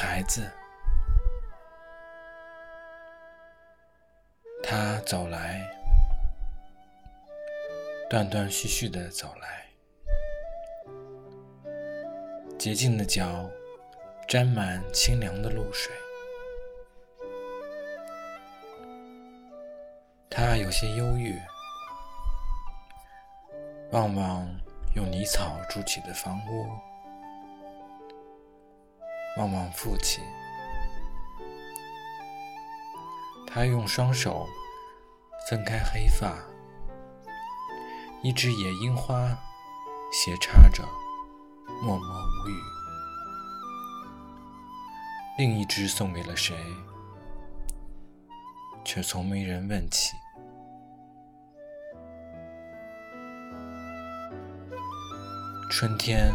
[0.00, 0.48] 孩子，
[4.62, 5.68] 他走来，
[8.08, 9.66] 断断续续的走来，
[12.56, 13.50] 洁净的脚
[14.28, 15.92] 沾满清凉的露水。
[20.30, 21.36] 他有些忧郁，
[23.90, 24.48] 望望
[24.94, 26.68] 用泥草筑起的房屋。
[29.38, 30.22] 望望父亲，
[33.46, 34.48] 他用双手
[35.48, 36.34] 分开黑发，
[38.20, 39.38] 一只野樱花
[40.12, 40.82] 斜插着，
[41.80, 42.54] 默默无语；
[45.38, 46.56] 另一只送给了谁，
[48.84, 50.16] 却从没人问起。
[55.70, 56.34] 春天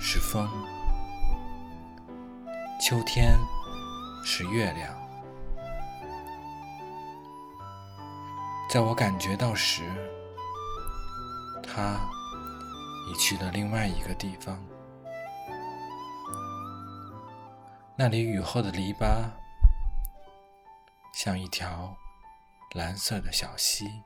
[0.00, 0.50] 是风。
[2.84, 3.38] 秋天
[4.24, 4.92] 是月亮，
[8.68, 9.84] 在我感觉到时，
[11.62, 12.00] 它
[13.08, 14.60] 已去了另外一个地方。
[17.94, 19.30] 那里雨后的篱笆，
[21.14, 21.96] 像一条
[22.74, 24.02] 蓝色的小溪。